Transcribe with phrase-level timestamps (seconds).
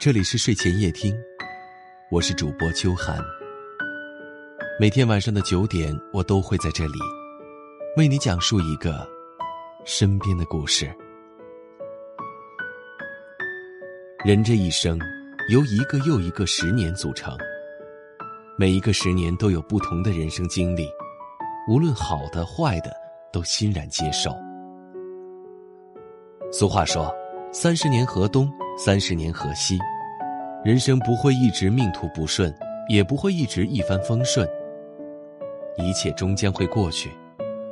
[0.00, 1.12] 这里是睡前夜听，
[2.08, 3.18] 我是主播秋寒。
[4.78, 7.00] 每天晚上的九点，我都会在这里
[7.96, 9.04] 为你讲述一个
[9.84, 10.88] 身边的故事。
[14.24, 14.96] 人这一生
[15.48, 17.36] 由一个又一个十年组成，
[18.56, 20.88] 每一个十年都有不同的人生经历，
[21.68, 22.92] 无论好的坏的，
[23.32, 24.30] 都欣然接受。
[26.52, 27.12] 俗话说
[27.50, 29.76] ：“三十年河东。”三十年河西，
[30.64, 32.54] 人生不会一直命途不顺，
[32.88, 34.48] 也不会一直一帆风顺。
[35.76, 37.10] 一切终将会过去，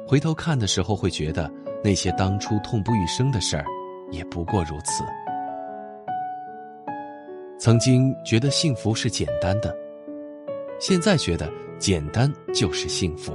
[0.05, 1.49] 回头看的时候，会觉得
[1.85, 3.65] 那些当初痛不欲生的事儿，
[4.11, 5.05] 也不过如此。
[7.57, 9.73] 曾经觉得幸福是简单的，
[10.81, 13.33] 现在觉得简单就是幸福。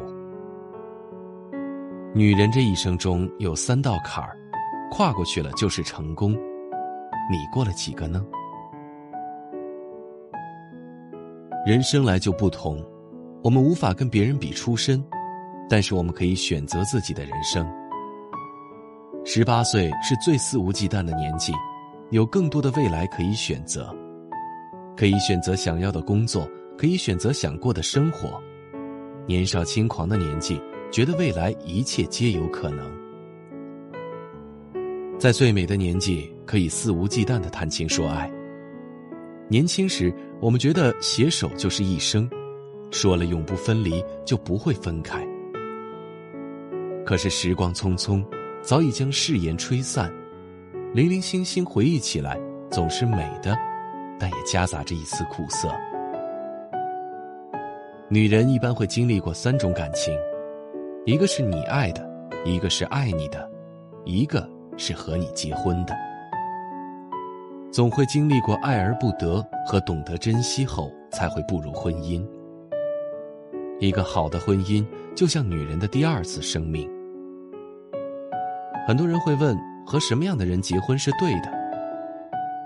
[2.13, 4.35] 女人这一生中有三道坎儿，
[4.91, 6.37] 跨过去了就是成功。
[7.29, 8.25] 你过了几个呢？
[11.65, 12.83] 人生来就不同，
[13.43, 15.03] 我们无法跟别人比出身，
[15.69, 17.65] 但是我们可以选择自己的人生。
[19.23, 21.53] 十八岁是最肆无忌惮的年纪，
[22.09, 23.95] 有更多的未来可以选择，
[24.97, 28.41] 可以选择想要的工作，可以选择想过的生活。
[29.27, 30.59] 年少轻狂的年纪，
[30.91, 32.91] 觉得未来一切皆有可能。
[35.19, 38.29] 在最美的年纪，可以肆无忌惮的谈情说爱。
[39.47, 42.29] 年轻时，我们觉得携手就是一生，
[42.91, 45.25] 说了永不分离，就不会分开。
[47.05, 48.21] 可是时光匆匆，
[48.61, 50.11] 早已将誓言吹散，
[50.93, 52.37] 零零星星回忆起来，
[52.69, 53.57] 总是美的，
[54.19, 55.69] 但也夹杂着一丝苦涩。
[58.09, 60.13] 女人一般会经历过三种感情，
[61.05, 62.05] 一个是你爱的，
[62.43, 63.49] 一个是爱你的，
[64.03, 64.45] 一个。
[64.77, 65.93] 是和你结婚的，
[67.71, 72.21] 总会经历过爱而不得和懂得珍惜后，才会步入婚姻。
[73.79, 76.89] 一个好的婚姻就像女人的第二次生命。
[78.85, 81.49] 很多人会问，和什么样的人结婚是对的？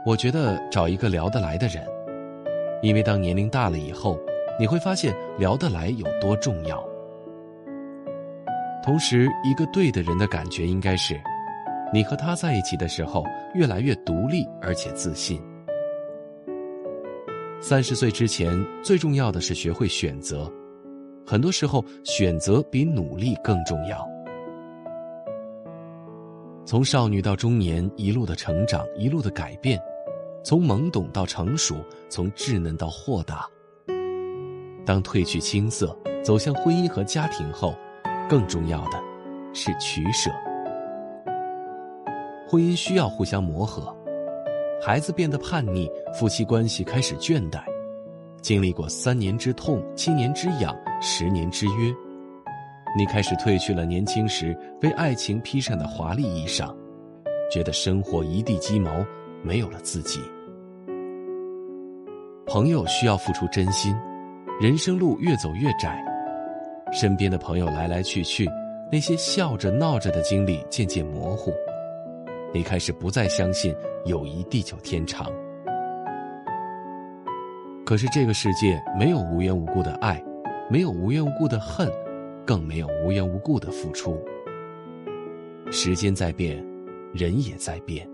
[0.07, 1.87] 我觉得找一个聊得来的人，
[2.81, 4.19] 因为当年龄大了以后，
[4.59, 6.83] 你会发现聊得来有多重要。
[8.83, 11.15] 同时，一个对的人的感觉应该是。
[11.93, 13.23] 你和他在一起的时候，
[13.53, 15.41] 越来越独立而且自信。
[17.61, 18.51] 三十岁之前，
[18.83, 20.51] 最重要的是学会选择，
[21.25, 24.05] 很多时候选择比努力更重要。
[26.65, 29.79] 从少女到中年，一路的成长，一路的改变，
[30.43, 31.75] 从懵懂到成熟，
[32.09, 33.47] 从稚嫩到豁达。
[34.85, 37.73] 当褪去青涩，走向婚姻和家庭后，
[38.29, 39.01] 更重要的
[39.53, 40.29] 是取舍。
[42.55, 43.93] 婚姻需要互相磨合，
[44.81, 47.59] 孩子变得叛逆，夫妻关系开始倦怠，
[48.41, 51.93] 经历过三年之痛、七年之痒、十年之约，
[52.97, 56.73] 你开始褪去了年轻时为爱情披上的华丽衣裳，
[57.51, 59.05] 觉得生活一地鸡毛，
[59.43, 60.21] 没有了自己。
[62.47, 63.93] 朋友需要付出真心，
[64.61, 66.01] 人生路越走越窄，
[66.93, 68.49] 身边的朋友来来去去，
[68.89, 71.51] 那些笑着闹着的经历渐渐模糊。
[72.55, 75.29] 你开始不再相信友谊地久天长，
[77.85, 80.23] 可是这个世界没有无缘无故的爱，
[80.71, 81.91] 没有无缘无故的恨，
[82.47, 84.17] 更没有无缘无故的付出。
[85.69, 86.65] 时间在变，
[87.13, 88.09] 人也在变。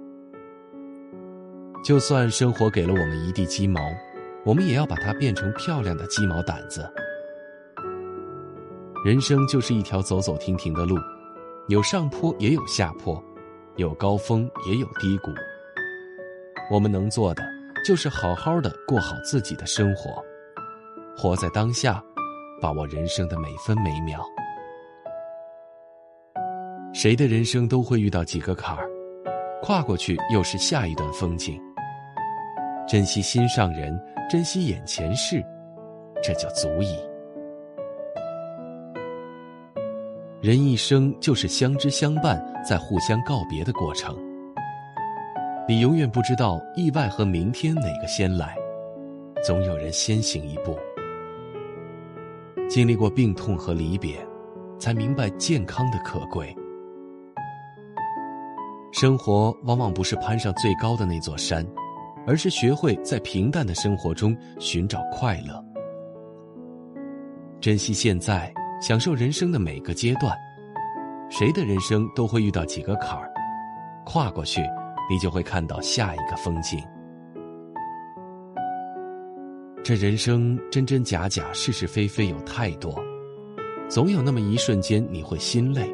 [1.84, 3.80] 就算生活给了我们一地鸡毛，
[4.44, 6.92] 我们也要把它变成漂亮的鸡毛掸子。
[9.06, 10.98] 人生就是一条走走停停的路，
[11.68, 13.24] 有上坡也有下坡。
[13.78, 15.32] 有高峰也有低谷，
[16.70, 17.42] 我们能做的
[17.86, 20.24] 就是好好的过好自己的生活，
[21.18, 22.04] 活在当下，
[22.62, 24.22] 把握人生的每分每秒。
[26.94, 28.90] 谁的人生都会遇到几个坎儿，
[29.62, 31.60] 跨过去又是下一段风景。
[32.88, 33.98] 珍惜心上人，
[34.30, 35.42] 珍惜眼前事，
[36.22, 37.00] 这就足矣。
[40.42, 44.18] 人一生就是相知相伴，在互相告别的过程。
[45.68, 48.56] 你永远不知道意外和明天哪个先来，
[49.44, 50.76] 总有人先行一步。
[52.68, 54.18] 经历过病痛和离别，
[54.80, 56.52] 才明白健康的可贵。
[58.92, 61.64] 生活往往不是攀上最高的那座山，
[62.26, 65.64] 而是学会在平淡的生活中寻找快乐，
[67.60, 68.52] 珍惜现在。
[68.82, 70.36] 享受人生的每个阶段，
[71.30, 73.32] 谁的人生都会遇到几个坎儿，
[74.08, 74.60] 跨过去，
[75.08, 76.80] 你就会看到下一个风景。
[79.84, 83.00] 这人生真真假假、是是非非有太多，
[83.88, 85.88] 总有那么一瞬间你会心累。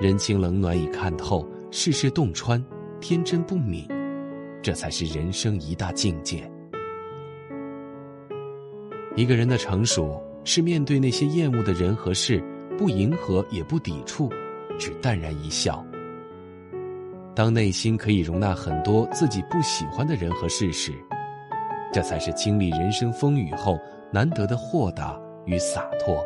[0.00, 2.64] 人情冷暖已看透，世事洞穿，
[2.98, 3.86] 天真不泯，
[4.62, 6.50] 这才是人生一大境界。
[9.16, 12.40] 一个人的成熟，是面对那些厌恶的人和事，
[12.78, 14.30] 不迎合也不抵触，
[14.78, 15.84] 只淡然一笑。
[17.34, 20.92] 当内心可以容纳很多自己不喜欢的人和事时，
[21.92, 23.76] 这才是经历人生风雨后
[24.12, 26.24] 难得的豁达与洒脱。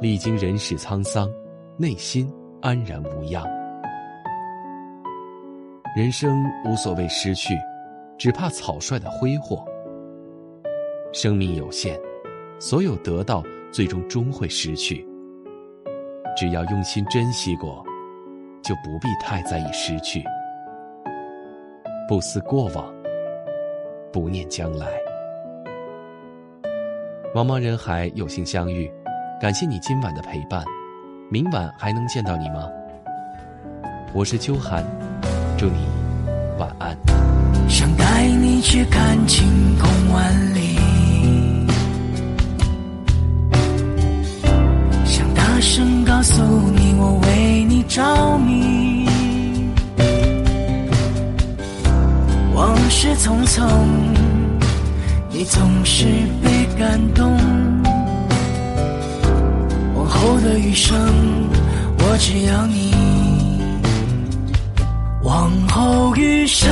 [0.00, 1.30] 历经人世沧桑，
[1.76, 2.32] 内心
[2.62, 3.46] 安然无恙。
[5.94, 7.54] 人生无所谓失去，
[8.16, 9.62] 只怕草率的挥霍。
[11.12, 12.00] 生命有限，
[12.60, 13.42] 所有得到
[13.72, 15.02] 最终终会失去。
[16.36, 17.82] 只要用心珍惜过，
[18.62, 20.22] 就不必太在意失去。
[22.06, 22.92] 不思过往，
[24.12, 24.86] 不念将来。
[27.34, 28.92] 茫茫人海，有幸相遇，
[29.40, 30.62] 感谢你今晚的陪伴。
[31.30, 32.68] 明晚还能见到你吗？
[34.12, 34.84] 我是秋寒，
[35.56, 35.86] 祝你
[36.58, 36.94] 晚安。
[37.70, 39.48] 想带你去看晴
[53.44, 53.64] 匆匆，
[55.30, 56.04] 你总是
[56.42, 57.36] 被感动。
[59.94, 60.96] 往后的余生，
[61.98, 62.94] 我只要你。
[65.22, 66.68] 往后余生。